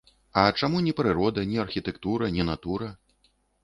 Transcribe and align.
А 0.43 0.45
чаму 0.59 0.81
не 0.87 0.93
прырода, 1.01 1.45
не 1.53 1.61
архітэктара, 1.67 2.35
не 2.41 2.51
натура? 2.53 2.95